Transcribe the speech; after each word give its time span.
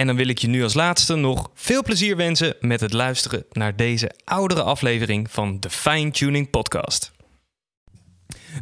En 0.00 0.06
dan 0.06 0.16
wil 0.16 0.28
ik 0.28 0.38
je 0.38 0.48
nu 0.48 0.62
als 0.62 0.74
laatste 0.74 1.14
nog 1.14 1.50
veel 1.54 1.82
plezier 1.82 2.16
wensen 2.16 2.54
met 2.60 2.80
het 2.80 2.92
luisteren 2.92 3.44
naar 3.52 3.76
deze 3.76 4.10
oudere 4.24 4.62
aflevering 4.62 5.30
van 5.30 5.60
de 5.60 5.70
Fine 5.70 6.10
Tuning 6.10 6.50
Podcast. 6.50 7.12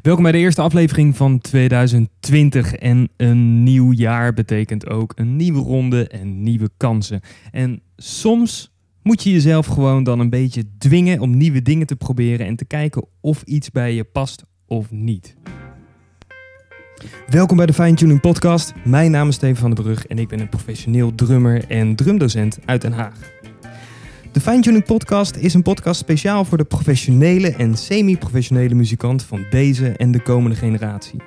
Welkom 0.03 0.23
bij 0.23 0.33
de 0.33 0.39
eerste 0.39 0.63
aflevering 0.63 1.17
van 1.17 1.39
2020. 1.39 2.75
En 2.75 3.09
een 3.17 3.63
nieuw 3.63 3.93
jaar 3.93 4.35
betekent 4.35 4.89
ook 4.89 5.13
een 5.15 5.37
nieuwe 5.37 5.61
ronde 5.61 6.09
en 6.09 6.43
nieuwe 6.43 6.71
kansen. 6.77 7.21
En 7.51 7.83
soms 7.97 8.73
moet 9.03 9.23
je 9.23 9.31
jezelf 9.31 9.67
gewoon 9.67 10.03
dan 10.03 10.21
een 10.21 10.31
beetje 10.31 10.65
dwingen 10.79 11.21
om 11.21 11.37
nieuwe 11.37 11.63
dingen 11.63 11.87
te 11.87 11.97
proberen 11.97 12.47
en 12.47 12.57
te 12.57 12.65
kijken 12.65 13.07
of 13.21 13.43
iets 13.43 13.71
bij 13.71 13.95
je 13.95 14.05
past 14.05 14.45
of 14.67 14.91
niet. 14.91 15.37
Welkom 17.29 17.57
bij 17.57 17.67
de 17.67 17.73
Fine 17.73 17.95
Tuning 17.95 18.21
Podcast. 18.21 18.73
Mijn 18.85 19.11
naam 19.11 19.29
is 19.29 19.35
Steven 19.35 19.57
van 19.57 19.75
den 19.75 19.85
Brug 19.85 20.07
en 20.07 20.19
ik 20.19 20.29
ben 20.29 20.41
een 20.41 20.49
professioneel 20.49 21.15
drummer 21.15 21.65
en 21.69 21.97
drumdocent 21.97 22.59
uit 22.65 22.81
Den 22.81 22.93
Haag. 22.93 23.15
De 24.33 24.41
Fine 24.41 24.61
Tuning 24.61 24.85
Podcast 24.85 25.37
is 25.37 25.55
een 25.55 25.63
podcast 25.63 26.01
speciaal 26.01 26.45
voor 26.45 26.59
de 26.59 26.65
professionele 26.65 27.51
en 27.51 27.77
semi-professionele 27.77 28.75
muzikant 28.75 29.23
van 29.23 29.45
deze 29.51 29.89
en 29.89 30.11
de 30.11 30.23
komende 30.23 30.57
generatie. 30.57 31.21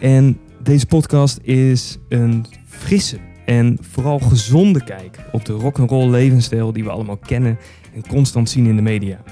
En 0.00 0.38
deze 0.62 0.86
podcast 0.86 1.38
is 1.42 1.98
een 2.08 2.46
frisse 2.66 3.18
en 3.44 3.78
vooral 3.80 4.18
gezonde 4.18 4.84
kijk 4.84 5.18
op 5.32 5.44
de 5.44 5.52
rock'n'roll 5.52 6.10
levensstijl 6.10 6.72
die 6.72 6.84
we 6.84 6.90
allemaal 6.90 7.16
kennen 7.16 7.58
en 7.94 8.06
constant 8.06 8.50
zien 8.50 8.66
in 8.66 8.76
de 8.76 8.82
media. 8.82 9.22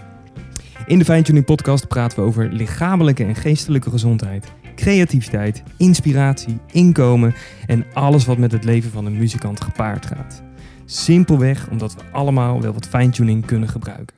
In 0.86 0.98
de 0.98 1.04
Fine 1.04 1.22
Tuning 1.22 1.44
Podcast 1.44 1.88
praten 1.88 2.18
we 2.18 2.24
over 2.24 2.52
lichamelijke 2.52 3.24
en 3.24 3.34
geestelijke 3.34 3.90
gezondheid 3.90 4.52
creativiteit, 4.74 5.62
inspiratie, 5.78 6.58
inkomen 6.72 7.34
en 7.66 7.84
alles 7.92 8.24
wat 8.24 8.38
met 8.38 8.52
het 8.52 8.64
leven 8.64 8.90
van 8.90 9.06
een 9.06 9.18
muzikant 9.18 9.60
gepaard 9.60 10.06
gaat. 10.06 10.42
Simpelweg 10.84 11.68
omdat 11.70 11.94
we 11.94 12.00
allemaal 12.12 12.60
wel 12.60 12.72
wat 12.72 12.88
fine-tuning 12.88 13.46
kunnen 13.46 13.68
gebruiken. 13.68 14.16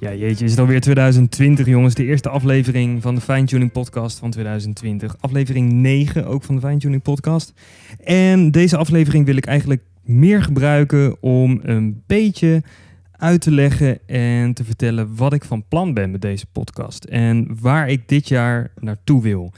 Ja, 0.00 0.14
jeetje, 0.14 0.44
is 0.44 0.50
het 0.50 0.60
alweer 0.60 0.80
2020, 0.80 1.66
jongens. 1.66 1.94
De 1.94 2.04
eerste 2.04 2.28
aflevering 2.28 3.02
van 3.02 3.14
de 3.14 3.20
Fine 3.20 3.44
Tuning 3.44 3.72
Podcast 3.72 4.18
van 4.18 4.30
2020. 4.30 5.16
Aflevering 5.20 5.72
9 5.72 6.26
ook 6.26 6.42
van 6.42 6.54
de 6.54 6.60
Fine 6.60 6.78
Tuning 6.78 7.02
Podcast. 7.02 7.52
En 8.04 8.50
deze 8.50 8.76
aflevering 8.76 9.26
wil 9.26 9.36
ik 9.36 9.46
eigenlijk 9.46 9.82
meer 10.02 10.42
gebruiken 10.42 11.22
om 11.22 11.60
een 11.62 12.02
beetje 12.06 12.62
uit 13.20 13.40
te 13.40 13.50
leggen 13.50 14.06
en 14.06 14.54
te 14.54 14.64
vertellen 14.64 15.16
wat 15.16 15.32
ik 15.32 15.44
van 15.44 15.64
plan 15.68 15.94
ben 15.94 16.10
met 16.10 16.20
deze 16.20 16.46
podcast 16.46 17.04
en 17.04 17.60
waar 17.60 17.88
ik 17.88 18.08
dit 18.08 18.28
jaar 18.28 18.72
naartoe 18.80 19.22
wil. 19.22 19.52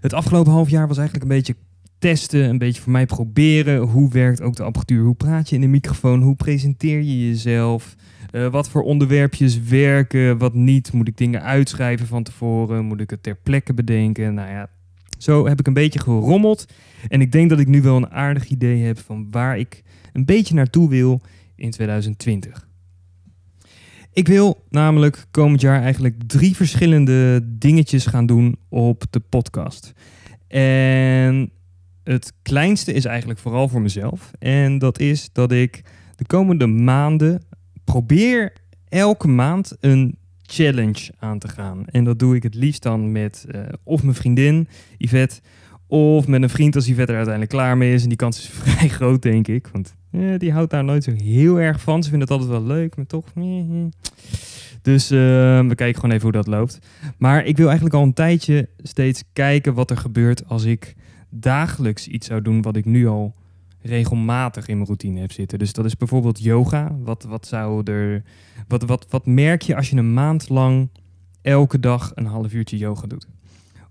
Het 0.00 0.12
afgelopen 0.12 0.52
half 0.52 0.70
jaar 0.70 0.88
was 0.88 0.98
eigenlijk 0.98 1.30
een 1.30 1.36
beetje 1.36 1.56
testen, 1.98 2.48
een 2.48 2.58
beetje 2.58 2.82
voor 2.82 2.92
mij 2.92 3.06
proberen. 3.06 3.80
Hoe 3.80 4.10
werkt 4.10 4.42
ook 4.42 4.56
de 4.56 4.62
apparatuur? 4.62 5.04
Hoe 5.04 5.14
praat 5.14 5.48
je 5.48 5.54
in 5.54 5.60
de 5.60 5.66
microfoon? 5.66 6.22
Hoe 6.22 6.36
presenteer 6.36 7.02
je 7.02 7.28
jezelf? 7.28 7.96
Uh, 8.32 8.46
wat 8.46 8.68
voor 8.68 8.82
onderwerpjes 8.82 9.60
werken, 9.60 10.38
wat 10.38 10.54
niet? 10.54 10.92
Moet 10.92 11.08
ik 11.08 11.16
dingen 11.16 11.42
uitschrijven 11.42 12.06
van 12.06 12.22
tevoren? 12.22 12.84
Moet 12.84 13.00
ik 13.00 13.10
het 13.10 13.22
ter 13.22 13.36
plekke 13.36 13.74
bedenken? 13.74 14.34
Nou 14.34 14.50
ja, 14.50 14.68
zo 15.18 15.46
heb 15.46 15.60
ik 15.60 15.66
een 15.66 15.72
beetje 15.72 16.00
gerommeld. 16.00 16.66
En 17.08 17.20
ik 17.20 17.32
denk 17.32 17.50
dat 17.50 17.58
ik 17.58 17.66
nu 17.66 17.82
wel 17.82 17.96
een 17.96 18.10
aardig 18.10 18.48
idee 18.48 18.82
heb 18.82 18.98
van 18.98 19.26
waar 19.30 19.58
ik 19.58 19.82
een 20.12 20.24
beetje 20.24 20.54
naartoe 20.54 20.88
wil 20.88 21.20
in 21.56 21.70
2020. 21.70 22.67
Ik 24.18 24.28
wil 24.28 24.64
namelijk 24.68 25.26
komend 25.30 25.60
jaar 25.60 25.82
eigenlijk 25.82 26.22
drie 26.26 26.56
verschillende 26.56 27.40
dingetjes 27.44 28.06
gaan 28.06 28.26
doen 28.26 28.56
op 28.68 29.04
de 29.10 29.20
podcast. 29.20 29.92
En 30.48 31.50
het 32.04 32.32
kleinste 32.42 32.92
is 32.92 33.04
eigenlijk 33.04 33.38
vooral 33.38 33.68
voor 33.68 33.80
mezelf. 33.80 34.30
En 34.38 34.78
dat 34.78 35.00
is 35.00 35.28
dat 35.32 35.52
ik 35.52 35.82
de 36.16 36.26
komende 36.26 36.66
maanden 36.66 37.42
probeer 37.84 38.52
elke 38.88 39.28
maand 39.28 39.76
een 39.80 40.18
challenge 40.42 41.12
aan 41.18 41.38
te 41.38 41.48
gaan. 41.48 41.84
En 41.86 42.04
dat 42.04 42.18
doe 42.18 42.36
ik 42.36 42.42
het 42.42 42.54
liefst 42.54 42.82
dan 42.82 43.12
met 43.12 43.46
uh, 43.54 43.60
of 43.82 44.02
mijn 44.02 44.14
vriendin 44.14 44.68
Yvette 44.96 45.40
of 45.86 46.26
met 46.26 46.42
een 46.42 46.50
vriend 46.50 46.74
als 46.74 46.86
Yvette 46.86 47.12
er 47.12 47.16
uiteindelijk 47.16 47.54
klaar 47.54 47.76
mee 47.76 47.94
is. 47.94 48.02
En 48.02 48.08
die 48.08 48.16
kans 48.16 48.38
is 48.38 48.48
vrij 48.62 48.88
groot, 48.88 49.22
denk 49.22 49.48
ik. 49.48 49.68
Want 49.72 49.94
eh, 50.10 50.38
die 50.38 50.52
houdt 50.52 50.70
daar 50.70 50.84
nooit 50.84 51.04
zo 51.04 51.12
heel 51.12 51.60
erg 51.60 51.80
van. 51.80 52.02
Ze 52.02 52.10
vinden 52.10 52.28
het 52.28 52.38
altijd 52.38 52.58
wel 52.58 52.76
leuk, 52.76 52.96
maar 52.96 53.06
toch... 53.06 53.24
Dus 54.82 55.12
uh, 55.12 55.18
we 55.66 55.74
kijken 55.74 55.94
gewoon 55.94 56.10
even 56.10 56.22
hoe 56.22 56.32
dat 56.32 56.46
loopt. 56.46 56.78
Maar 57.18 57.44
ik 57.44 57.56
wil 57.56 57.66
eigenlijk 57.66 57.96
al 57.96 58.02
een 58.02 58.12
tijdje 58.12 58.68
steeds 58.78 59.22
kijken 59.32 59.74
wat 59.74 59.90
er 59.90 59.96
gebeurt 59.96 60.48
als 60.48 60.64
ik 60.64 60.94
dagelijks 61.30 62.08
iets 62.08 62.26
zou 62.26 62.42
doen 62.42 62.62
wat 62.62 62.76
ik 62.76 62.84
nu 62.84 63.06
al 63.06 63.34
regelmatig 63.80 64.68
in 64.68 64.74
mijn 64.74 64.86
routine 64.86 65.20
heb 65.20 65.32
zitten. 65.32 65.58
Dus 65.58 65.72
dat 65.72 65.84
is 65.84 65.96
bijvoorbeeld 65.96 66.42
yoga. 66.42 66.96
Wat, 67.02 67.24
wat, 67.24 67.46
zou 67.46 67.92
er, 67.92 68.22
wat, 68.68 68.82
wat, 68.82 69.06
wat 69.10 69.26
merk 69.26 69.62
je 69.62 69.76
als 69.76 69.90
je 69.90 69.96
een 69.96 70.14
maand 70.14 70.48
lang 70.48 70.90
elke 71.42 71.80
dag 71.80 72.12
een 72.14 72.26
half 72.26 72.52
uurtje 72.52 72.76
yoga 72.76 73.06
doet? 73.06 73.26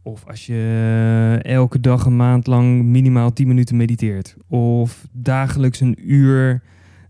Of 0.08 0.26
als 0.28 0.46
je 0.46 1.40
elke 1.42 1.80
dag 1.80 2.06
een 2.06 2.16
maand 2.16 2.48
lang 2.48 2.84
minimaal 2.84 3.34
10 3.34 3.48
minuten 3.48 3.78
mediteert. 3.78 4.36
Of 4.48 5.08
dagelijks 5.12 5.80
een 5.80 6.12
uur, 6.12 6.62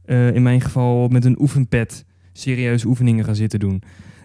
uh, 0.05 0.35
in 0.35 0.43
mijn 0.43 0.61
geval 0.61 1.07
met 1.07 1.25
een 1.25 1.41
oefenpad, 1.41 2.05
serieuze 2.33 2.87
oefeningen 2.87 3.25
gaan 3.25 3.35
zitten 3.35 3.59
doen. 3.59 3.83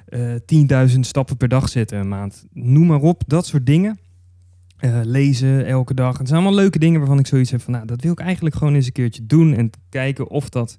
Uh, 0.08 0.88
10.000 0.94 0.98
stappen 1.00 1.36
per 1.36 1.48
dag 1.48 1.68
zetten 1.68 1.98
een 1.98 2.08
maand. 2.08 2.46
Noem 2.52 2.86
maar 2.86 3.00
op, 3.00 3.22
dat 3.26 3.46
soort 3.46 3.66
dingen. 3.66 3.98
Lezen 5.02 5.66
elke 5.66 5.94
dag. 5.94 6.18
Het 6.18 6.28
zijn 6.28 6.40
allemaal 6.40 6.60
leuke 6.60 6.78
dingen 6.78 6.98
waarvan 6.98 7.18
ik 7.18 7.26
zoiets 7.26 7.50
heb 7.50 7.60
van, 7.60 7.72
nou, 7.72 7.86
dat 7.86 8.02
wil 8.02 8.12
ik 8.12 8.20
eigenlijk 8.20 8.54
gewoon 8.54 8.74
eens 8.74 8.86
een 8.86 8.92
keertje 8.92 9.26
doen 9.26 9.54
en 9.54 9.70
kijken 9.88 10.28
of 10.28 10.48
dat. 10.48 10.78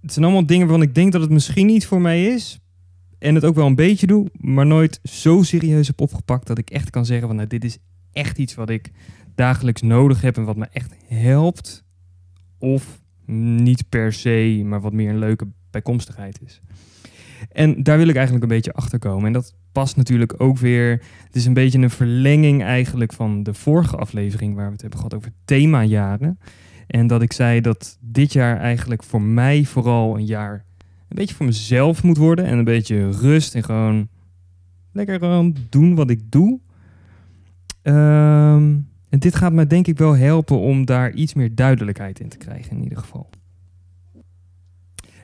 Het 0.00 0.12
zijn 0.12 0.24
allemaal 0.24 0.46
dingen 0.46 0.66
waarvan 0.66 0.88
ik 0.88 0.94
denk 0.94 1.12
dat 1.12 1.20
het 1.20 1.30
misschien 1.30 1.66
niet 1.66 1.86
voor 1.86 2.00
mij 2.00 2.26
is, 2.26 2.58
en 3.18 3.34
het 3.34 3.44
ook 3.44 3.54
wel 3.54 3.66
een 3.66 3.74
beetje 3.74 4.06
doe, 4.06 4.26
maar 4.32 4.66
nooit 4.66 5.00
zo 5.02 5.42
serieus 5.42 5.86
heb 5.86 6.00
opgepakt 6.00 6.46
dat 6.46 6.58
ik 6.58 6.70
echt 6.70 6.90
kan 6.90 7.06
zeggen 7.06 7.26
van 7.26 7.36
nou, 7.36 7.48
dit 7.48 7.64
is 7.64 7.78
echt 8.12 8.38
iets 8.38 8.54
wat 8.54 8.70
ik 8.70 8.90
dagelijks 9.34 9.82
nodig 9.82 10.20
heb 10.20 10.36
en 10.36 10.44
wat 10.44 10.56
me 10.56 10.66
echt 10.72 10.94
helpt. 11.06 11.84
Of 12.58 13.02
niet 13.26 13.88
per 13.88 14.12
se, 14.12 14.62
maar 14.64 14.80
wat 14.80 14.92
meer 14.92 15.10
een 15.10 15.18
leuke 15.18 15.48
bijkomstigheid 15.70 16.40
is. 16.42 16.60
En 17.52 17.82
daar 17.82 17.98
wil 17.98 18.08
ik 18.08 18.14
eigenlijk 18.14 18.44
een 18.44 18.56
beetje 18.56 18.72
achter 18.72 18.98
komen. 18.98 19.26
En 19.26 19.32
dat 19.32 19.54
past 19.72 19.96
natuurlijk 19.96 20.34
ook 20.40 20.58
weer. 20.58 21.02
Het 21.24 21.36
is 21.36 21.46
een 21.46 21.54
beetje 21.54 21.78
een 21.78 21.90
verlenging 21.90 22.62
eigenlijk 22.62 23.12
van 23.12 23.42
de 23.42 23.54
vorige 23.54 23.96
aflevering 23.96 24.54
waar 24.54 24.66
we 24.66 24.72
het 24.72 24.80
hebben 24.80 24.98
gehad 24.98 25.14
over 25.14 25.32
themajaren. 25.44 26.38
En 26.86 27.06
dat 27.06 27.22
ik 27.22 27.32
zei 27.32 27.60
dat 27.60 27.98
dit 28.00 28.32
jaar 28.32 28.58
eigenlijk 28.58 29.02
voor 29.02 29.22
mij 29.22 29.64
vooral 29.64 30.16
een 30.16 30.26
jaar 30.26 30.64
een 31.08 31.16
beetje 31.16 31.34
voor 31.34 31.46
mezelf 31.46 32.02
moet 32.02 32.16
worden. 32.16 32.44
En 32.44 32.58
een 32.58 32.64
beetje 32.64 33.10
rust 33.10 33.54
en 33.54 33.64
gewoon 33.64 34.08
lekker 34.92 35.18
gewoon 35.18 35.56
doen 35.68 35.94
wat 35.94 36.10
ik 36.10 36.30
doe. 36.30 36.60
Ehm, 37.82 38.74
en 39.08 39.18
dit 39.18 39.34
gaat 39.34 39.52
mij 39.52 39.66
denk 39.66 39.86
ik 39.86 39.98
wel 39.98 40.16
helpen 40.16 40.58
om 40.58 40.84
daar 40.84 41.12
iets 41.12 41.34
meer 41.34 41.54
duidelijkheid 41.54 42.20
in 42.20 42.28
te 42.28 42.36
krijgen 42.36 42.76
in 42.76 42.82
ieder 42.82 42.98
geval. 42.98 43.30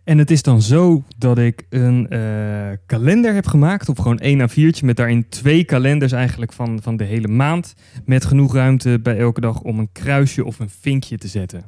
En 0.04 0.18
het 0.18 0.30
is 0.30 0.42
dan 0.42 0.62
zo 0.62 1.02
dat 1.18 1.38
ik 1.38 1.66
een 1.68 2.06
uh, 2.10 2.68
kalender 2.86 3.34
heb 3.34 3.46
gemaakt, 3.46 3.88
of 3.88 3.96
gewoon 3.96 4.18
één 4.18 4.50
A4'tje, 4.50 4.84
met 4.84 4.96
daarin 4.96 5.28
twee 5.28 5.64
kalenders 5.64 6.12
eigenlijk 6.12 6.52
van, 6.52 6.82
van 6.82 6.96
de 6.96 7.04
hele 7.04 7.28
maand. 7.28 7.74
Met 8.04 8.24
genoeg 8.24 8.54
ruimte 8.54 9.00
bij 9.02 9.18
elke 9.18 9.40
dag 9.40 9.60
om 9.60 9.78
een 9.78 9.92
kruisje 9.92 10.44
of 10.44 10.58
een 10.58 10.70
vinkje 10.70 11.18
te 11.18 11.28
zetten. 11.28 11.64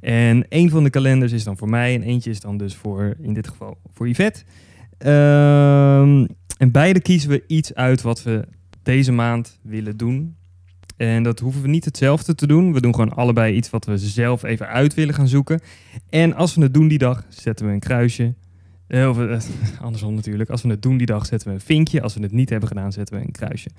En 0.00 0.48
één 0.48 0.70
van 0.70 0.84
de 0.84 0.90
kalenders 0.90 1.32
is 1.32 1.44
dan 1.44 1.56
voor 1.56 1.68
mij 1.68 1.94
en 1.94 2.02
eentje 2.02 2.30
is 2.30 2.40
dan 2.40 2.56
dus 2.56 2.74
voor, 2.74 3.16
in 3.20 3.34
dit 3.34 3.48
geval, 3.48 3.78
voor 3.92 4.08
Yvette. 4.08 4.42
Ehm, 4.98 6.26
en 6.58 6.70
beide 6.72 7.00
kiezen 7.00 7.30
we 7.30 7.44
iets 7.46 7.74
uit 7.74 8.02
wat 8.02 8.22
we 8.22 8.44
deze 8.82 9.12
maand 9.12 9.58
willen 9.62 9.96
doen. 9.96 10.36
En 10.96 11.22
dat 11.22 11.38
hoeven 11.38 11.62
we 11.62 11.68
niet 11.68 11.84
hetzelfde 11.84 12.34
te 12.34 12.46
doen. 12.46 12.72
We 12.72 12.80
doen 12.80 12.94
gewoon 12.94 13.12
allebei 13.12 13.54
iets 13.54 13.70
wat 13.70 13.84
we 13.84 13.98
zelf 13.98 14.42
even 14.42 14.68
uit 14.68 14.94
willen 14.94 15.14
gaan 15.14 15.28
zoeken. 15.28 15.60
En 16.08 16.34
als 16.34 16.54
we 16.54 16.62
het 16.62 16.74
doen 16.74 16.88
die 16.88 16.98
dag, 16.98 17.24
zetten 17.28 17.66
we 17.66 17.72
een 17.72 17.78
kruisje. 17.78 18.34
Eh, 18.86 19.08
of 19.08 19.18
uh, 19.18 19.40
andersom 19.86 20.14
natuurlijk. 20.14 20.50
Als 20.50 20.62
we 20.62 20.68
het 20.68 20.82
doen 20.82 20.96
die 20.96 21.06
dag, 21.06 21.26
zetten 21.26 21.48
we 21.48 21.54
een 21.54 21.60
vinkje. 21.60 22.02
Als 22.02 22.14
we 22.14 22.22
het 22.22 22.32
niet 22.32 22.50
hebben 22.50 22.68
gedaan, 22.68 22.92
zetten 22.92 23.18
we 23.18 23.24
een 23.24 23.32
kruisje. 23.32 23.70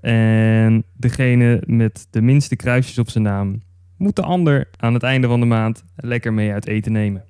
En 0.00 0.84
degene 0.96 1.62
met 1.66 2.06
de 2.10 2.22
minste 2.22 2.56
kruisjes 2.56 2.98
op 2.98 3.10
zijn 3.10 3.24
naam 3.24 3.62
moet 3.98 4.16
de 4.16 4.22
ander 4.22 4.68
aan 4.76 4.94
het 4.94 5.02
einde 5.02 5.26
van 5.26 5.40
de 5.40 5.46
maand 5.46 5.84
lekker 5.96 6.32
mee 6.32 6.52
uit 6.52 6.66
eten 6.66 6.92
nemen. 6.92 7.24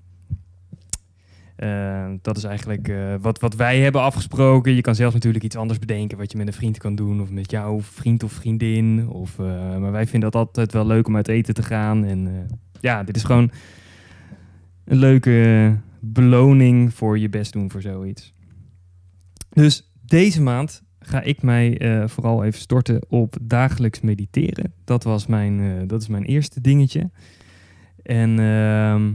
Uh, 1.59 2.11
dat 2.23 2.37
is 2.37 2.45
eigenlijk 2.45 2.89
uh, 2.89 3.15
wat, 3.21 3.41
wat 3.41 3.55
wij 3.55 3.81
hebben 3.81 4.01
afgesproken. 4.01 4.75
Je 4.75 4.81
kan 4.81 4.95
zelf 4.95 5.13
natuurlijk 5.13 5.45
iets 5.45 5.57
anders 5.57 5.79
bedenken 5.79 6.19
wat 6.19 6.33
je 6.33 6.39
met 6.39 6.47
een 6.47 6.53
vriend 6.53 6.79
kan 6.79 6.95
doen. 6.95 7.21
Of 7.21 7.31
met 7.31 7.51
jouw 7.51 7.81
vriend 7.81 8.23
of 8.23 8.33
vriendin. 8.33 9.09
Of, 9.09 9.39
uh, 9.39 9.77
maar 9.77 9.93
wij 9.93 10.07
vinden 10.07 10.31
dat 10.31 10.47
altijd 10.47 10.73
wel 10.73 10.87
leuk 10.87 11.07
om 11.07 11.17
uit 11.17 11.29
eten 11.29 11.55
te 11.55 11.63
gaan. 11.63 12.05
En 12.05 12.49
ja, 12.81 13.03
dit 13.03 13.17
is 13.17 13.25
gewoon 13.25 13.51
een 14.85 14.99
leuke 14.99 15.77
beloning 16.01 16.95
voor 16.95 17.19
je 17.19 17.29
best 17.29 17.53
doen 17.53 17.71
voor 17.71 17.83
zoiets. 17.83 18.35
Dus 19.49 19.93
deze 20.07 20.43
maand 20.43 20.83
ga 21.01 21.23
ik 21.23 21.43
mij 21.43 21.81
vooral 22.07 22.45
even 22.45 22.61
storten 22.61 23.01
op 23.09 23.37
dagelijks 23.41 24.01
mediteren. 24.01 24.73
Dat, 24.85 25.05
was 25.05 25.27
mijn, 25.27 25.87
dat 25.87 26.03
is 26.03 26.09
mijn 26.09 26.25
eerste 26.25 26.61
dingetje. 26.61 27.11
En 28.03 28.39
ehm, 28.39 29.11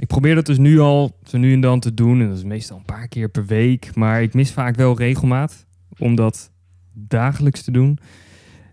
ik 0.00 0.06
probeer 0.06 0.34
dat 0.34 0.46
dus 0.46 0.58
nu 0.58 0.78
al 0.78 1.18
zo 1.22 1.38
nu 1.38 1.52
en 1.52 1.60
dan 1.60 1.80
te 1.80 1.94
doen. 1.94 2.20
En 2.20 2.28
dat 2.28 2.36
is 2.36 2.44
meestal 2.44 2.76
een 2.76 2.84
paar 2.84 3.08
keer 3.08 3.28
per 3.28 3.46
week. 3.46 3.94
Maar 3.94 4.22
ik 4.22 4.34
mis 4.34 4.52
vaak 4.52 4.76
wel 4.76 4.96
regelmaat 4.96 5.66
om 5.98 6.14
dat 6.14 6.50
dagelijks 6.92 7.62
te 7.62 7.70
doen. 7.70 7.98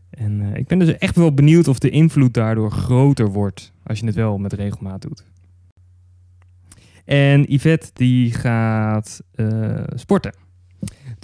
En 0.09 0.41
uh, 0.41 0.55
ik 0.55 0.67
ben 0.67 0.79
dus 0.79 0.97
echt 0.97 1.15
wel 1.15 1.33
benieuwd 1.33 1.67
of 1.67 1.79
de 1.79 1.89
invloed 1.89 2.33
daardoor 2.33 2.71
groter 2.71 3.31
wordt 3.31 3.73
als 3.83 3.99
je 3.99 4.05
het 4.05 4.15
wel 4.15 4.37
met 4.37 4.53
regelmaat 4.53 5.01
doet. 5.01 5.23
En 7.05 7.43
Yvette 7.51 7.89
die 7.93 8.31
gaat 8.31 9.21
sporten. 9.95 10.44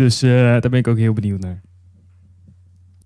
Dus 0.01 0.23
uh, 0.23 0.31
daar 0.31 0.69
ben 0.69 0.79
ik 0.79 0.87
ook 0.87 0.97
heel 0.97 1.13
benieuwd 1.13 1.39
naar. 1.39 1.61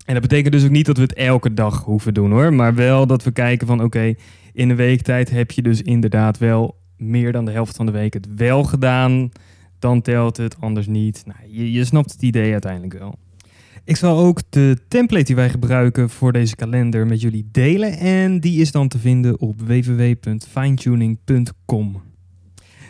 En 0.06 0.14
dat 0.14 0.22
betekent 0.22 0.54
dus 0.54 0.64
ook 0.64 0.70
niet 0.70 0.86
dat 0.86 0.98
we 0.98 1.04
het 1.04 1.14
elke 1.14 1.54
dag 1.54 1.84
hoeven 1.84 2.14
doen 2.14 2.32
hoor. 2.32 2.54
Maar 2.54 2.76
wel 2.76 3.08
dat 3.08 3.24
we 3.24 3.32
kijken 3.32 3.68
van 3.68 3.84
oké, 3.84 4.14
in 4.54 4.70
een 4.70 4.76
week 4.76 5.02
tijd 5.02 5.30
heb 5.30 5.52
je 5.52 5.62
dus 5.62 5.82
inderdaad 5.82 6.38
wel 6.38 6.78
meer 6.98 7.32
dan 7.32 7.46
de 7.46 7.52
helft 7.52 7.76
van 7.76 7.86
de 7.86 7.92
week 7.92 8.14
het 8.14 8.28
wel 8.36 8.64
gedaan, 8.64 9.30
dan 9.80 10.02
telt 10.02 10.38
het, 10.38 10.62
anders 10.62 10.88
niet. 10.88 11.24
Nou, 11.26 11.40
je, 11.48 11.72
je 11.72 11.86
snapt 11.86 12.12
het 12.12 12.22
idee 12.22 12.52
uiteindelijk 12.52 12.94
wel. 12.94 13.16
Ik 13.84 13.96
zal 13.96 14.18
ook 14.18 14.42
de 14.50 14.78
template 14.88 15.26
die 15.26 15.36
wij 15.36 15.50
gebruiken 15.50 16.10
voor 16.10 16.32
deze 16.32 16.56
kalender 16.56 17.08
met 17.08 17.22
jullie 17.22 17.50
delen. 17.52 17.98
En 17.98 18.40
die 18.40 18.62
is 18.62 18.72
dan 18.72 18.88
te 18.88 19.00
vinden 19.00 19.40
op 19.40 19.62
www.finetuning.com. 19.62 22.02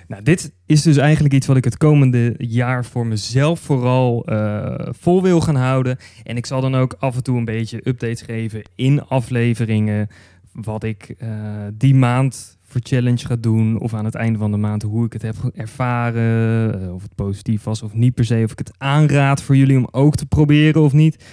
Nou, 0.08 0.24
dit 0.24 0.54
is 0.66 0.82
dus 0.82 0.98
eigenlijk 0.98 1.34
iets 1.34 1.48
wat 1.48 1.58
ik 1.58 1.64
het 1.64 1.78
komende 1.78 2.36
jaar 2.38 2.86
voor 2.86 3.08
mezelf 3.08 3.60
vooral 3.60 4.26
uh, 4.30 4.76
vol 4.90 5.22
wil 5.22 5.42
gaan 5.42 5.56
houden. 5.56 5.98
En 6.24 6.38
ik 6.38 6.46
zal 6.46 6.62
dan 6.62 6.76
ook 6.76 6.96
af 7.00 7.16
en 7.16 7.24
toe 7.24 7.38
een 7.38 7.46
beetje 7.46 7.82
updates 7.84 8.22
geven 8.22 8.62
in 8.76 9.04
afleveringen. 9.04 10.08
Wat 10.52 10.84
ik 10.84 11.16
uh, 11.24 11.30
die 11.74 11.96
maand 11.96 12.58
voor 12.64 12.82
challenge 12.84 13.26
ga 13.26 13.36
doen. 13.36 13.80
Of 13.80 13.94
aan 13.94 14.06
het 14.06 14.16
einde 14.16 14.40
van 14.40 14.52
de 14.52 14.58
maand 14.58 14.82
hoe 14.82 15.06
ik 15.06 15.14
het 15.14 15.22
heb 15.22 15.36
ervaren. 15.54 16.82
Uh, 16.82 16.94
of 16.94 17.02
het 17.02 17.16
positief 17.16 17.64
was 17.64 17.82
of 17.82 17.94
niet 17.94 18.14
per 18.14 18.26
se. 18.26 18.42
Of 18.44 18.52
ik 18.52 18.58
het 18.58 18.74
aanraad 18.78 19.42
voor 19.42 19.56
jullie 19.56 19.78
om 19.78 19.88
ook 19.92 20.16
te 20.16 20.26
proberen 20.26 20.82
of 20.82 20.94
niet. 20.94 21.26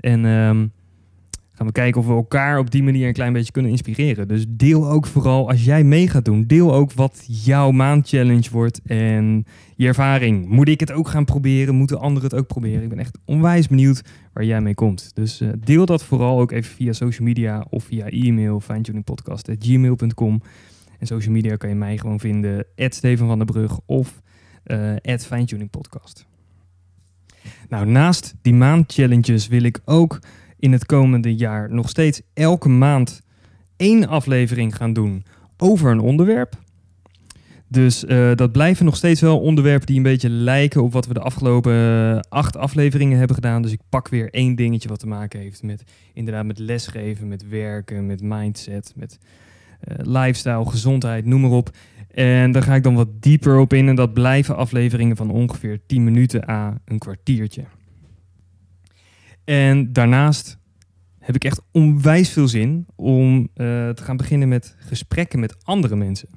En 0.00 0.24
um, 0.24 0.72
gaan 1.60 1.68
we 1.68 1.74
kijken 1.74 2.00
of 2.00 2.06
we 2.06 2.12
elkaar 2.12 2.58
op 2.58 2.70
die 2.70 2.82
manier 2.82 3.06
een 3.06 3.12
klein 3.12 3.32
beetje 3.32 3.52
kunnen 3.52 3.70
inspireren. 3.70 4.28
Dus 4.28 4.44
deel 4.48 4.90
ook 4.90 5.06
vooral 5.06 5.48
als 5.48 5.64
jij 5.64 5.84
mee 5.84 6.08
gaat 6.08 6.24
doen. 6.24 6.46
Deel 6.46 6.74
ook 6.74 6.92
wat 6.92 7.24
jouw 7.26 7.70
maandchallenge 7.70 8.50
wordt 8.50 8.80
en 8.82 9.44
je 9.76 9.86
ervaring. 9.86 10.48
Moet 10.48 10.68
ik 10.68 10.80
het 10.80 10.92
ook 10.92 11.08
gaan 11.08 11.24
proberen? 11.24 11.74
Moeten 11.74 12.00
anderen 12.00 12.30
het 12.30 12.38
ook 12.38 12.46
proberen? 12.46 12.82
Ik 12.82 12.88
ben 12.88 12.98
echt 12.98 13.18
onwijs 13.24 13.68
benieuwd 13.68 14.02
waar 14.32 14.44
jij 14.44 14.60
mee 14.60 14.74
komt. 14.74 15.10
Dus 15.14 15.40
uh, 15.40 15.48
deel 15.58 15.86
dat 15.86 16.04
vooral 16.04 16.40
ook 16.40 16.50
even 16.50 16.74
via 16.74 16.92
social 16.92 17.26
media 17.26 17.66
of 17.70 17.84
via 17.84 18.06
e-mail 18.06 18.60
fijntuningpodcast.gmail.com. 18.60 20.42
En 20.98 21.06
social 21.06 21.32
media 21.32 21.56
kan 21.56 21.68
je 21.68 21.74
mij 21.74 21.98
gewoon 21.98 22.20
vinden. 22.20 22.64
Steven 22.76 23.26
van 23.26 23.38
der 23.38 23.46
Brug 23.46 23.78
of 23.86 24.20
uh, 24.66 25.16
Fijntuning 25.18 25.70
Podcast. 25.70 26.26
Nou, 27.68 27.86
naast 27.86 28.34
die 28.42 28.54
maandchallenges 28.54 29.48
wil 29.48 29.62
ik 29.62 29.80
ook 29.84 30.18
in 30.60 30.72
het 30.72 30.86
komende 30.86 31.34
jaar 31.34 31.72
nog 31.72 31.88
steeds 31.88 32.20
elke 32.34 32.68
maand 32.68 33.20
één 33.76 34.08
aflevering 34.08 34.76
gaan 34.76 34.92
doen 34.92 35.24
over 35.56 35.90
een 35.90 36.00
onderwerp. 36.00 36.58
Dus 37.68 38.04
uh, 38.04 38.34
dat 38.34 38.52
blijven 38.52 38.84
nog 38.84 38.96
steeds 38.96 39.20
wel 39.20 39.40
onderwerpen 39.40 39.86
die 39.86 39.96
een 39.96 40.02
beetje 40.02 40.28
lijken 40.28 40.82
op 40.82 40.92
wat 40.92 41.06
we 41.06 41.14
de 41.14 41.20
afgelopen 41.20 41.72
uh, 41.72 42.18
acht 42.28 42.56
afleveringen 42.56 43.18
hebben 43.18 43.36
gedaan. 43.36 43.62
Dus 43.62 43.72
ik 43.72 43.80
pak 43.88 44.08
weer 44.08 44.30
één 44.30 44.54
dingetje 44.54 44.88
wat 44.88 44.98
te 44.98 45.06
maken 45.06 45.40
heeft 45.40 45.62
met 45.62 45.84
inderdaad 46.14 46.44
met 46.44 46.58
lesgeven, 46.58 47.28
met 47.28 47.48
werken, 47.48 48.06
met 48.06 48.22
mindset, 48.22 48.92
met 48.96 49.18
uh, 49.88 49.94
lifestyle, 49.98 50.66
gezondheid, 50.66 51.24
noem 51.24 51.40
maar 51.40 51.50
op. 51.50 51.70
En 52.10 52.52
daar 52.52 52.62
ga 52.62 52.74
ik 52.74 52.82
dan 52.82 52.94
wat 52.94 53.22
dieper 53.22 53.58
op 53.58 53.72
in 53.72 53.88
en 53.88 53.94
dat 53.94 54.12
blijven 54.12 54.56
afleveringen 54.56 55.16
van 55.16 55.30
ongeveer 55.30 55.80
10 55.86 56.04
minuten 56.04 56.48
à 56.48 56.80
een 56.84 56.98
kwartiertje. 56.98 57.64
En 59.44 59.92
daarnaast 59.92 60.58
heb 61.18 61.34
ik 61.34 61.44
echt 61.44 61.62
onwijs 61.72 62.30
veel 62.30 62.48
zin 62.48 62.86
om 62.96 63.38
uh, 63.38 63.46
te 63.88 64.02
gaan 64.02 64.16
beginnen 64.16 64.48
met 64.48 64.74
gesprekken 64.78 65.40
met 65.40 65.64
andere 65.64 65.96
mensen. 65.96 66.28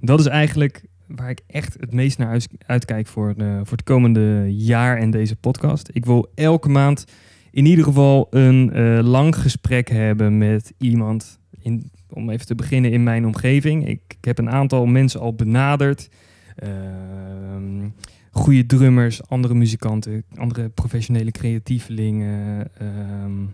Dat 0.00 0.20
is 0.20 0.26
eigenlijk 0.26 0.84
waar 1.06 1.30
ik 1.30 1.40
echt 1.46 1.76
het 1.80 1.92
meest 1.92 2.18
naar 2.18 2.40
uitkijk 2.66 3.06
voor, 3.06 3.34
uh, 3.36 3.56
voor 3.56 3.76
het 3.76 3.82
komende 3.82 4.46
jaar 4.48 4.98
en 4.98 5.10
deze 5.10 5.36
podcast. 5.36 5.90
Ik 5.92 6.04
wil 6.04 6.32
elke 6.34 6.68
maand 6.68 7.04
in 7.50 7.66
ieder 7.66 7.84
geval 7.84 8.26
een 8.30 8.70
uh, 8.74 8.98
lang 9.02 9.36
gesprek 9.36 9.88
hebben 9.88 10.38
met 10.38 10.72
iemand. 10.78 11.38
In, 11.58 11.90
om 12.10 12.30
even 12.30 12.46
te 12.46 12.54
beginnen 12.54 12.90
in 12.90 13.02
mijn 13.02 13.26
omgeving. 13.26 13.88
Ik, 13.88 14.00
ik 14.18 14.24
heb 14.24 14.38
een 14.38 14.50
aantal 14.50 14.86
mensen 14.86 15.20
al 15.20 15.34
benaderd. 15.34 16.08
Ehm, 16.56 17.88
goede 18.34 18.66
drummers, 18.66 19.28
andere 19.28 19.54
muzikanten, 19.54 20.24
andere 20.36 20.68
professionele 20.68 21.30
creatievelingen. 21.30 22.68
Ehm, 22.78 23.46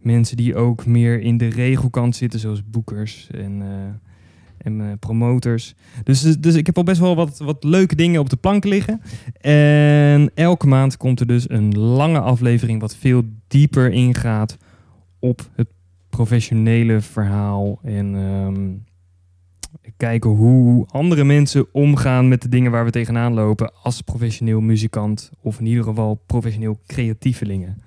mensen 0.00 0.36
die 0.36 0.56
ook 0.56 0.86
meer 0.86 1.20
in 1.20 1.36
de 1.36 1.48
regelkant 1.48 2.16
zitten, 2.16 2.40
zoals 2.40 2.70
boekers 2.70 3.28
en, 3.30 3.60
uh, 3.60 3.66
en 4.58 4.80
uh, 4.80 4.86
promoters. 4.98 5.74
Dus, 6.04 6.20
dus 6.20 6.54
ik 6.54 6.66
heb 6.66 6.76
al 6.76 6.82
best 6.82 7.00
wel 7.00 7.16
wat, 7.16 7.38
wat 7.38 7.64
leuke 7.64 7.94
dingen 7.94 8.20
op 8.20 8.30
de 8.30 8.36
plank 8.36 8.64
liggen. 8.64 9.00
En 9.40 10.30
elke 10.34 10.66
maand 10.66 10.96
komt 10.96 11.20
er 11.20 11.26
dus 11.26 11.50
een 11.50 11.78
lange 11.78 12.20
aflevering 12.20 12.80
wat 12.80 12.96
veel 12.96 13.22
dieper 13.48 13.92
ingaat 13.92 14.56
op 15.18 15.50
het 15.54 15.68
professionele 16.08 17.00
verhaal. 17.00 17.78
En 17.82 18.14
um, 18.14 18.84
kijken 19.96 20.30
hoe 20.30 20.86
andere 20.90 21.24
mensen 21.24 21.66
omgaan 21.72 22.28
met 22.28 22.42
de 22.42 22.48
dingen 22.48 22.70
waar 22.70 22.84
we 22.84 22.90
tegenaan 22.90 23.34
lopen 23.34 23.72
als 23.82 24.00
professioneel 24.00 24.60
muzikant 24.60 25.30
of 25.42 25.58
in 25.58 25.66
ieder 25.66 25.84
geval 25.84 26.22
professioneel 26.26 26.80
creatievelingen. 26.86 27.82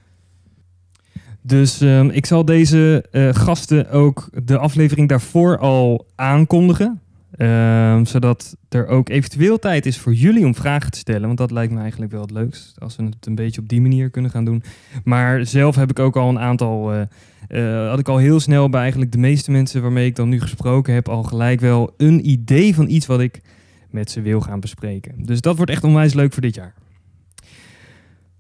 Dus 1.42 1.82
um, 1.82 2.10
ik 2.10 2.26
zal 2.26 2.46
deze 2.46 3.06
uh, 3.12 3.34
gasten 3.34 3.90
ook 3.90 4.30
de 4.44 4.58
aflevering 4.58 5.10
daarvoor 5.10 5.58
al 5.58 6.08
aankondigen. 6.16 7.02
Um, 7.38 8.06
zodat 8.06 8.58
er 8.70 8.88
ook 8.88 9.10
eventueel 9.10 9.60
tijd 9.60 9.86
is 9.86 9.98
voor 9.98 10.14
jullie 10.14 10.46
om 10.46 10.56
vragen 10.56 10.92
te 10.92 10.98
stellen. 10.98 11.26
Want 11.26 11.38
dat 11.38 11.52
lijkt 11.52 11.74
me 11.74 11.80
eigenlijk 11.80 12.12
wel 12.12 12.22
het 12.22 12.32
leukst. 12.32 12.80
Als 12.80 12.96
we 12.96 13.04
het 13.04 13.26
een 13.26 13.36
beetje 13.36 13.62
op 13.62 13.70
die 13.70 13.82
manier 13.82 14.10
kunnen 14.10 14.32
gaan 14.32 14.46
doen. 14.46 14.64
Maar 15.04 15.46
zelf 15.46 15.76
heb 15.76 15.90
ik 15.90 16.00
ook 16.00 16.16
al 16.16 16.30
een 16.30 16.40
aantal. 16.40 16.94
Uh, 16.94 17.02
uh, 17.50 17.90
had 17.90 18.00
ik 18.00 18.08
al 18.08 18.18
heel 18.18 18.40
snel 18.40 18.70
bij 18.70 18.82
eigenlijk 18.82 19.12
de 19.12 19.18
meeste 19.18 19.52
mensen 19.52 19.82
waarmee 19.82 20.06
ik 20.06 20.16
dan 20.16 20.30
nu 20.30 20.42
gesproken 20.42 20.94
heb. 20.94 21.10
al 21.10 21.24
gelijk 21.24 21.60
wel 21.60 21.94
een 21.98 22.30
idee 22.30 22.76
van 22.76 22.90
iets 22.90 23.06
wat 23.06 23.20
ik 23.20 23.42
met 23.90 24.12
ze 24.12 24.22
wil 24.22 24.42
gaan 24.42 24.60
bespreken. 24.60 25.26
Dus 25.26 25.42
dat 25.42 25.56
wordt 25.56 25.72
echt 25.72 25.84
onwijs 25.84 26.14
leuk 26.14 26.34
voor 26.34 26.42
dit 26.42 26.56
jaar. 26.56 26.74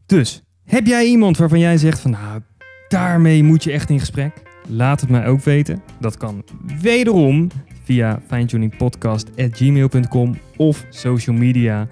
Dus 0.05 0.43
Heb 0.63 0.85
jij 0.85 1.05
iemand 1.05 1.37
waarvan 1.37 1.59
jij 1.59 1.77
zegt 1.77 1.99
van 1.99 2.11
nou, 2.11 2.41
daarmee 2.87 3.43
moet 3.43 3.63
je 3.63 3.71
echt 3.71 3.89
in 3.89 3.99
gesprek? 3.99 4.41
Laat 4.67 5.01
het 5.01 5.09
mij 5.09 5.27
ook 5.27 5.41
weten. 5.41 5.81
Dat 5.99 6.17
kan 6.17 6.43
wederom 6.81 7.49
via 7.87 8.19
fijntuningpodcast.gmail.com 8.27 10.37
of 10.57 10.85
social 10.89 11.35
media. 11.35 11.87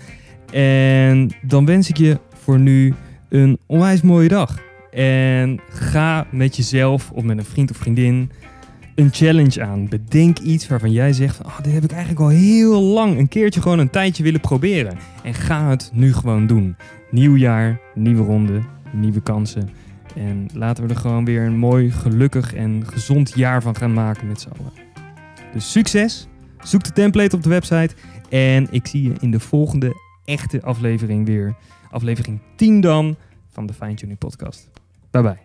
En 0.51 1.31
dan 1.41 1.65
wens 1.65 1.89
ik 1.89 1.97
je 1.97 2.19
voor 2.33 2.59
nu 2.59 2.93
een 3.29 3.59
onwijs 3.65 4.01
mooie 4.01 4.27
dag. 4.27 4.59
En 4.91 5.59
ga 5.69 6.27
met 6.31 6.55
jezelf 6.55 7.11
of 7.11 7.23
met 7.23 7.37
een 7.37 7.45
vriend 7.45 7.71
of 7.71 7.77
vriendin 7.77 8.31
een 8.95 9.09
challenge 9.11 9.63
aan. 9.63 9.87
Bedenk 9.87 10.39
iets 10.39 10.67
waarvan 10.67 10.91
jij 10.91 11.13
zegt: 11.13 11.43
oh, 11.43 11.59
dit 11.61 11.73
heb 11.73 11.83
ik 11.83 11.91
eigenlijk 11.91 12.21
al 12.21 12.29
heel 12.29 12.81
lang 12.81 13.17
een 13.17 13.27
keertje 13.27 13.61
gewoon 13.61 13.79
een 13.79 13.89
tijdje 13.89 14.23
willen 14.23 14.39
proberen. 14.39 14.97
En 15.23 15.33
ga 15.33 15.69
het 15.69 15.89
nu 15.93 16.13
gewoon 16.13 16.47
doen. 16.47 16.75
Nieuw 17.11 17.35
jaar, 17.35 17.79
nieuwe 17.93 18.23
ronde, 18.23 18.61
nieuwe 18.91 19.21
kansen. 19.21 19.69
En 20.15 20.47
laten 20.53 20.83
we 20.83 20.89
er 20.89 20.99
gewoon 20.99 21.25
weer 21.25 21.41
een 21.41 21.57
mooi, 21.57 21.91
gelukkig 21.91 22.53
en 22.53 22.83
gezond 22.85 23.31
jaar 23.35 23.61
van 23.61 23.75
gaan 23.75 23.93
maken 23.93 24.27
met 24.27 24.41
z'n 24.41 24.49
allen. 24.49 24.84
Dus 25.55 25.71
succes! 25.71 26.27
Zoek 26.63 26.83
de 26.83 26.91
template 26.91 27.35
op 27.35 27.43
de 27.43 27.49
website. 27.49 27.95
En 28.29 28.67
ik 28.71 28.87
zie 28.87 29.01
je 29.03 29.13
in 29.19 29.31
de 29.31 29.39
volgende 29.39 29.93
echte 30.25 30.61
aflevering 30.61 31.25
weer. 31.25 31.55
Aflevering 31.91 32.39
10 32.55 32.81
dan 32.81 33.15
van 33.51 33.65
de 33.65 33.73
Fine 33.73 33.93
Tuning 33.93 34.17
Podcast. 34.17 34.69
Bye 35.11 35.21
bye. 35.21 35.44